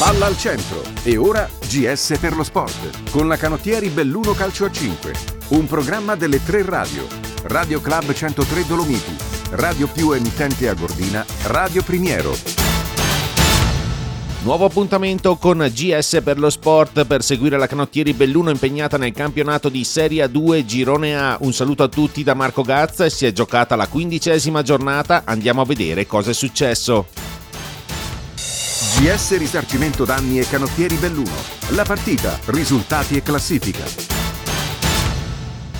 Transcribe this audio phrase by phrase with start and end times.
[0.00, 4.70] Palla al centro e ora GS per lo sport con la canottieri Belluno Calcio a
[4.70, 5.12] 5.
[5.48, 7.06] Un programma delle tre radio.
[7.42, 9.14] Radio Club 103 Dolomiti,
[9.50, 12.34] Radio più emittente a Gordina, Radio Primiero.
[14.42, 19.68] Nuovo appuntamento con GS per lo sport per seguire la canottieri Belluno impegnata nel campionato
[19.68, 21.36] di Serie A2 Girone A.
[21.42, 25.24] Un saluto a tutti da Marco Gazza e si è giocata la quindicesima giornata.
[25.26, 27.29] Andiamo a vedere cosa è successo.
[29.00, 31.32] GS Risarcimento Danni e Canottieri Belluno.
[31.70, 33.82] La partita, risultati e classifica.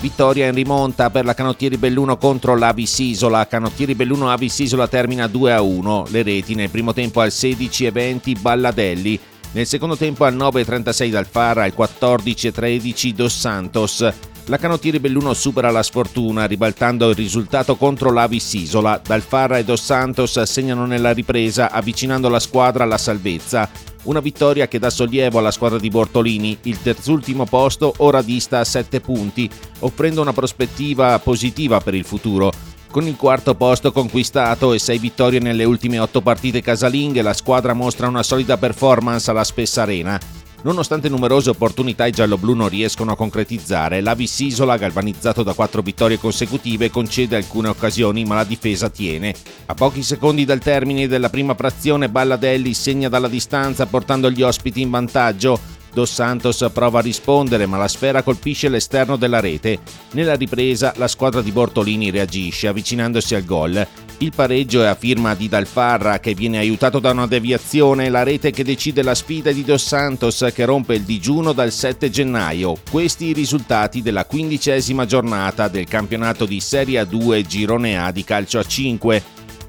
[0.00, 3.46] Vittoria in rimonta per la Canottieri Belluno contro l'Avis Isola.
[3.46, 6.06] Canottieri Belluno Avis Isola termina 2 a 1.
[6.08, 9.20] Le reti nel primo tempo al 16 e 20 Balladelli.
[9.52, 14.12] Nel secondo tempo al 9 e 36 Dalfara, al 14 e 13 Dos Santos.
[14.48, 19.00] La Canottieri Belluno supera la sfortuna ribaltando il risultato contro l'Avis Isola.
[19.02, 23.70] Dalfarra e Dos Santos segnano nella ripresa avvicinando la squadra alla salvezza.
[24.02, 28.64] Una vittoria che dà sollievo alla squadra di Bortolini, il terzultimo posto ora dista a
[28.64, 32.52] 7 punti, offrendo una prospettiva positiva per il futuro.
[32.90, 37.72] Con il quarto posto conquistato e 6 vittorie nelle ultime 8 partite casalinghe, la squadra
[37.72, 40.20] mostra una solida performance alla Spessa Arena.
[40.64, 46.18] Nonostante numerose opportunità i gialloblu non riescono a concretizzare, l'Avis Isola, galvanizzato da quattro vittorie
[46.18, 49.34] consecutive, concede alcune occasioni ma la difesa tiene.
[49.66, 54.80] A pochi secondi dal termine della prima frazione Balladelli segna dalla distanza portando gli ospiti
[54.80, 55.60] in vantaggio.
[55.92, 59.80] Dos Santos prova a rispondere ma la sfera colpisce l'esterno della rete.
[60.12, 63.86] Nella ripresa la squadra di Bortolini reagisce avvicinandosi al gol.
[64.18, 68.52] Il pareggio è a firma di Dalfarra che viene aiutato da una deviazione, la rete
[68.52, 72.76] che decide la sfida di Dos Santos che rompe il digiuno dal 7 gennaio.
[72.90, 78.60] Questi i risultati della quindicesima giornata del campionato di Serie A2 Girone A di calcio
[78.60, 79.22] a 5.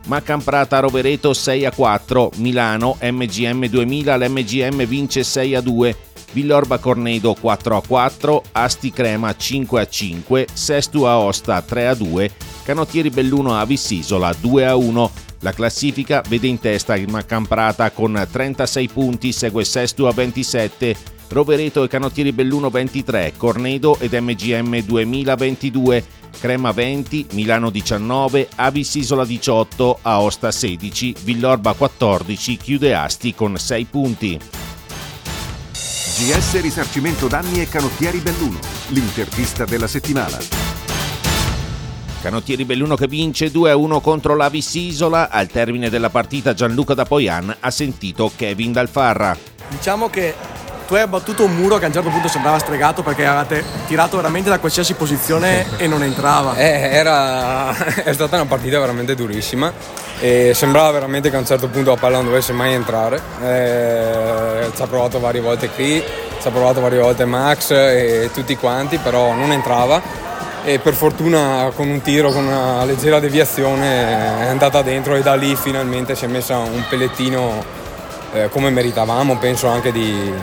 [0.05, 5.97] Maccamprata Rovereto 6 a 4, Milano MGM 2000 l'MGM vince 6 a 2,
[6.35, 12.31] Villorba Cornedo 4 a 4, Asti Crema 5 a 5, Sestu Aosta 3 a 2,
[12.65, 15.11] Canottieri Belluno Avis Isola 2 a 1.
[15.39, 20.95] La classifica vede in testa il Maccamprata con 36 punti, segue Sestu a 27,
[21.29, 26.03] Rovereto e Canottieri Belluno 23, Cornedo ed MGM 2022,
[26.37, 33.85] Crema 20, Milano 19, Avis Isola 18, Aosta 16, Villorba 14, chiude Asti con 6
[33.85, 34.54] punti.
[36.17, 38.57] GS Risarcimento Danni e Canottieri Belluno.
[38.87, 40.37] L'intervista della settimana.
[42.21, 45.29] Canottieri Belluno che vince 2-1 contro l'Avis Isola.
[45.29, 49.35] Al termine della partita Gianluca da Poian ha sentito Kevin Dalfarra.
[49.67, 50.33] Diciamo che
[50.87, 54.15] tu hai abbattuto un muro che a un certo punto sembrava stregato perché avevate tirato
[54.15, 56.55] veramente da qualsiasi posizione e non entrava.
[56.55, 57.75] Eh, era,
[58.05, 59.73] è stata una partita veramente durissima
[60.19, 63.21] e sembrava veramente che a un certo punto la palla non dovesse mai entrare.
[63.41, 66.01] Eh, ci ha provato varie volte qui,
[66.41, 70.23] ci ha provato varie volte Max e tutti quanti, però non entrava.
[70.63, 75.35] E per fortuna con un tiro, con una leggera deviazione è andata dentro e da
[75.35, 77.63] lì finalmente si è messa un pellettino
[78.33, 80.33] eh, come meritavamo, penso anche di,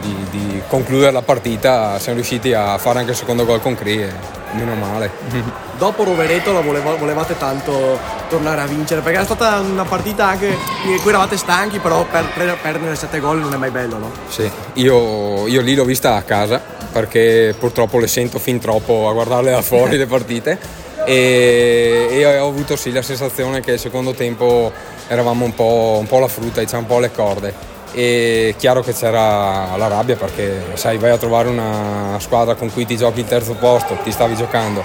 [0.00, 4.08] di, di, concludere la partita, siamo riusciti a fare anche il secondo gol con Cri
[4.52, 5.10] meno male.
[5.78, 10.56] Dopo Rovereto la voleva, volevate tanto tornare a vincere perché era stata una partita anche
[10.84, 14.12] in cui eravate stanchi però per, per perdere 7 gol non è mai bello no?
[14.28, 16.60] Sì, io, io lì l'ho vista a casa
[16.92, 20.58] perché purtroppo le sento fin troppo a guardarle da fuori le partite
[21.04, 24.70] e, e, ho avuto sì la sensazione che il secondo tempo
[25.08, 27.54] eravamo un po', un po la frutta, diciamo un po' le corde
[27.92, 32.86] e chiaro che c'era la rabbia perché sai vai a trovare una squadra con cui
[32.86, 34.84] ti giochi il terzo posto, ti stavi giocando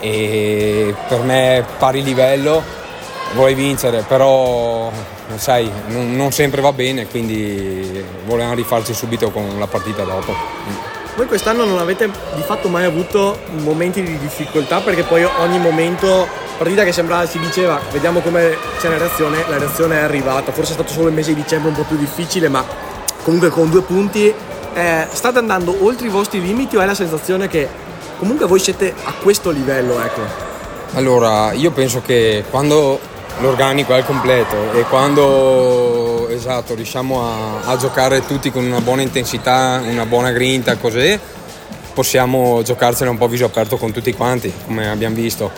[0.00, 2.62] e per me pari livello
[3.34, 4.90] vuoi vincere però
[5.36, 10.34] sai non, non sempre va bene quindi volevamo rifarci subito con la partita dopo.
[11.16, 16.28] Voi quest'anno non avete di fatto mai avuto momenti di difficoltà perché poi ogni momento,
[16.56, 20.70] partita che sembrava si diceva vediamo come c'è la reazione, la reazione è arrivata, forse
[20.70, 22.64] è stato solo il mese di dicembre un po' più difficile ma
[23.22, 24.32] comunque con due punti
[24.74, 27.68] eh, state andando oltre i vostri limiti o è la sensazione che
[28.18, 30.00] comunque voi siete a questo livello?
[30.02, 30.20] Ecco?
[30.94, 32.98] Allora io penso che quando
[33.40, 39.02] l'organico è al completo e quando esatto, riusciamo a, a, giocare tutti con una buona
[39.02, 41.18] intensità, una buona grinta, così
[41.92, 45.50] possiamo giocarcela un po' viso aperto con tutti quanti, come abbiamo visto.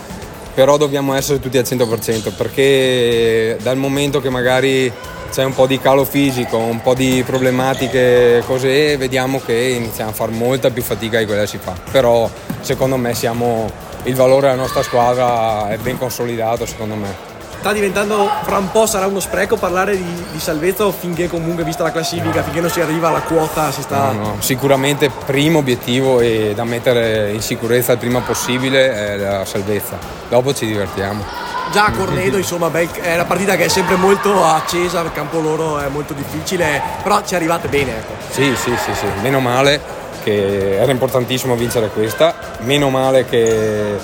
[0.59, 4.93] Però dobbiamo essere tutti al 100% perché dal momento che magari
[5.31, 10.13] c'è un po' di calo fisico, un po' di problematiche così, vediamo che iniziamo a
[10.13, 11.77] fare molta più fatica di quella che si fa.
[11.93, 12.29] Però
[12.59, 13.71] secondo me siamo,
[14.03, 18.87] il valore della nostra squadra è ben consolidato secondo me sta diventando, fra un po'
[18.87, 22.81] sarà uno spreco parlare di, di salvezza finché comunque, vista la classifica, finché non si
[22.81, 24.13] arriva alla quota, si sta...
[24.13, 29.45] No, no, sicuramente primo obiettivo è da mettere in sicurezza il prima possibile è la
[29.45, 31.25] salvezza, dopo ci divertiamo.
[31.73, 35.41] Già a Cornedo, insomma, beh, è una partita che è sempre molto accesa, il campo
[35.41, 37.99] loro è molto difficile, però ci arrivate bene.
[37.99, 38.13] Ecco.
[38.31, 43.97] Sì, sì, sì, sì, meno male che era importantissimo vincere questa, meno male che,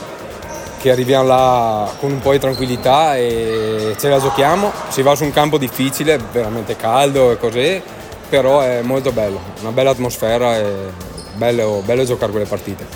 [0.84, 5.24] che arriviamo là con un po' di tranquillità e ce la giochiamo, si va su
[5.24, 7.80] un campo difficile, veramente caldo e così,
[8.28, 10.92] però è molto bello, una bella atmosfera e
[11.36, 12.86] bello, bello giocare quelle partite.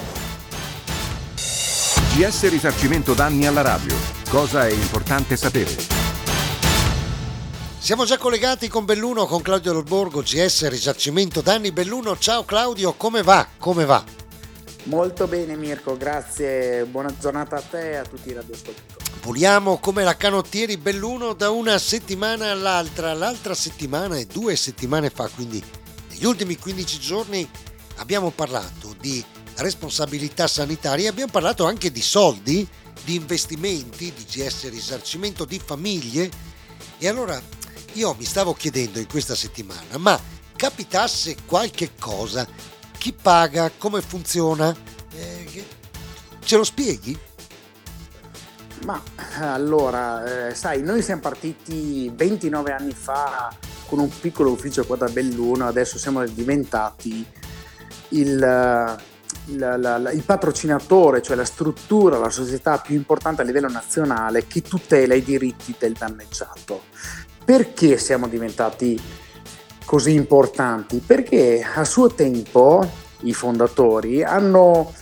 [2.14, 3.94] GS Risarcimento Danni alla radio.
[4.28, 5.74] Cosa è importante sapere?
[7.78, 11.72] Siamo già collegati con Belluno, con Claudio Lorborgo, GS Risarcimento Danni.
[11.72, 13.46] Belluno, ciao Claudio, come va?
[13.56, 14.17] Come va?
[14.88, 19.20] Molto bene Mirko, grazie, buona giornata a te e a tutti i radioascoltatori.
[19.20, 23.12] Puliamo come la canottieri Belluno da una settimana all'altra.
[23.12, 25.62] L'altra settimana e due settimane fa, quindi
[26.08, 27.46] negli ultimi 15 giorni,
[27.96, 29.22] abbiamo parlato di
[29.56, 32.66] responsabilità sanitaria, abbiamo parlato anche di soldi,
[33.04, 36.30] di investimenti, di GS risarcimento di famiglie.
[36.96, 37.38] E allora
[37.92, 40.18] io mi stavo chiedendo in questa settimana, ma
[40.56, 42.48] capitasse qualche cosa,
[42.98, 44.74] chi paga, come funziona?
[45.14, 45.64] Eh,
[46.40, 47.18] ce lo spieghi?
[48.84, 49.00] Ma
[49.40, 53.54] allora, eh, sai, noi siamo partiti 29 anni fa
[53.86, 57.24] con un piccolo ufficio qua da Belluno, adesso siamo diventati
[58.10, 58.96] il, la,
[59.76, 65.14] la, il patrocinatore, cioè la struttura, la società più importante a livello nazionale che tutela
[65.14, 66.82] i diritti del danneggiato.
[67.44, 69.00] Perché siamo diventati
[69.88, 70.98] così importanti?
[70.98, 72.86] Perché a suo tempo
[73.20, 74.92] i fondatori hanno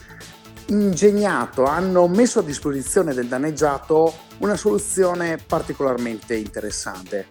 [0.67, 7.27] ingegnato, hanno messo a disposizione del danneggiato una soluzione particolarmente interessante.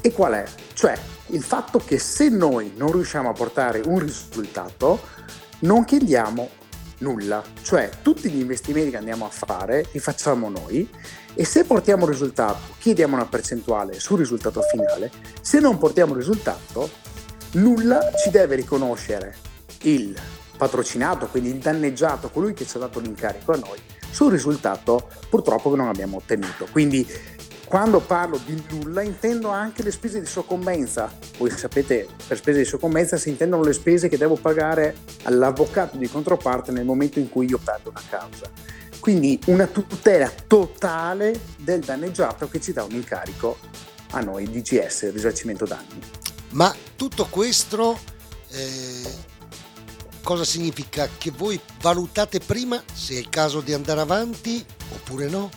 [0.00, 0.44] E qual è?
[0.72, 0.96] Cioè
[1.30, 5.00] il fatto che se noi non riusciamo a portare un risultato,
[5.60, 6.48] non chiediamo
[6.98, 10.88] nulla, cioè tutti gli investimenti che andiamo a fare li facciamo noi
[11.34, 15.10] e se portiamo risultato chiediamo una percentuale sul risultato finale,
[15.40, 16.88] se non portiamo risultato
[17.52, 19.36] nulla ci deve riconoscere
[19.82, 20.18] il
[20.56, 23.78] patrocinato, quindi il danneggiato, colui che ci ha dato l'incarico a noi,
[24.10, 26.66] sul risultato purtroppo che non abbiamo ottenuto.
[26.70, 27.06] Quindi
[27.66, 31.12] quando parlo di nulla intendo anche le spese di soccombenza.
[31.36, 36.08] Voi sapete, per spese di soccombenza si intendono le spese che devo pagare all'avvocato di
[36.08, 38.48] controparte nel momento in cui io perdo una causa.
[39.00, 43.58] Quindi una tutela totale del danneggiato che ci dà un incarico
[44.10, 46.00] a noi DGS, risarcimento danni.
[46.50, 47.98] Ma tutto questo
[48.50, 49.14] eh,
[50.22, 51.08] cosa significa?
[51.18, 55.50] Che voi valutate prima se è il caso di andare avanti oppure no?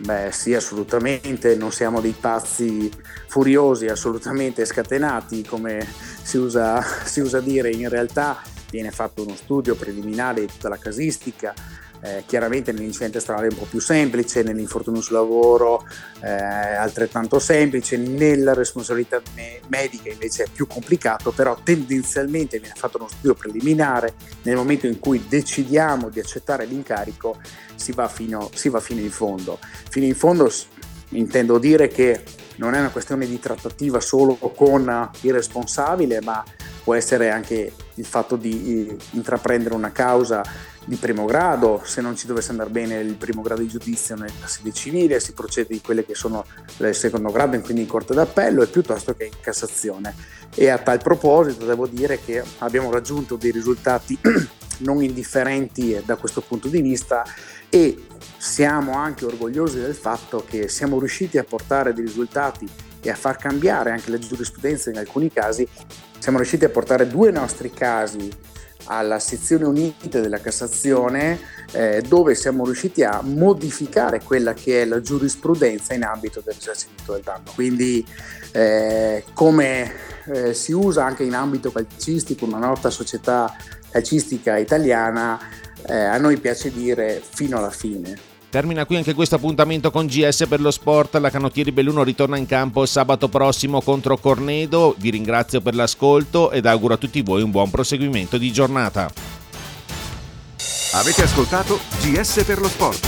[0.00, 2.88] Beh sì, assolutamente, non siamo dei pazzi
[3.26, 5.84] furiosi, assolutamente scatenati, come
[6.22, 7.70] si usa, si usa dire.
[7.70, 8.40] In realtà
[8.70, 11.52] viene fatto uno studio preliminare di tutta la casistica,
[12.00, 15.84] eh, chiaramente nell'incidente stradale è un po' più semplice, nell'infortunio sul lavoro
[16.20, 22.98] eh, altrettanto semplice, nella responsabilità me- medica invece è più complicato, però tendenzialmente viene fatto
[22.98, 27.40] uno studio preliminare, nel momento in cui decidiamo di accettare l'incarico
[27.74, 29.58] si va fino, si va fino in fondo.
[29.88, 30.50] Fino in fondo
[31.10, 32.22] intendo dire che
[32.56, 36.44] non è una questione di trattativa solo con il responsabile, ma
[36.82, 40.42] può essere anche il fatto di eh, intraprendere una causa
[40.88, 44.46] di primo grado, se non ci dovesse andare bene il primo grado di giudizio nella
[44.46, 46.46] sede civile, si procede di quelle che sono
[46.78, 50.14] del secondo grado quindi in corte d'appello e piuttosto che in Cassazione.
[50.54, 54.18] E a tal proposito devo dire che abbiamo raggiunto dei risultati
[54.80, 57.22] non indifferenti da questo punto di vista
[57.68, 58.06] e
[58.38, 62.66] siamo anche orgogliosi del fatto che siamo riusciti a portare dei risultati
[63.02, 65.68] e a far cambiare anche la giurisprudenza in alcuni casi.
[66.18, 68.56] Siamo riusciti a portare due nostri casi
[68.88, 71.38] alla sezione unita della Cassazione
[71.72, 77.12] eh, dove siamo riusciti a modificare quella che è la giurisprudenza in ambito del risarcimento
[77.12, 77.50] del danno.
[77.54, 78.04] Quindi
[78.52, 79.92] eh, come
[80.26, 83.54] eh, si usa anche in ambito calcistico, una nota società
[83.90, 85.38] calcistica italiana,
[85.86, 88.27] eh, a noi piace dire fino alla fine.
[88.50, 91.16] Termina qui anche questo appuntamento con GS per lo sport.
[91.16, 94.94] La Canottieri Belluno ritorna in campo sabato prossimo contro Cornedo.
[94.98, 99.10] Vi ringrazio per l'ascolto ed auguro a tutti voi un buon proseguimento di giornata.
[100.92, 103.06] Avete ascoltato GS per lo sport,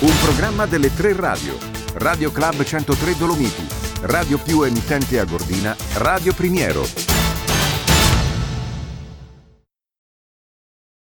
[0.00, 1.54] un programma delle tre radio.
[1.94, 3.66] Radio Club 103 Dolomiti,
[4.02, 7.09] Radio più emittente a Gordina, Radio Primiero.